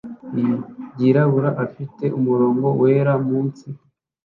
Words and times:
i 0.39 0.43
ryirabura 0.93 1.49
afite 1.65 2.05
umurongo 2.17 2.67
wera 2.81 3.13
munsi 3.27 3.67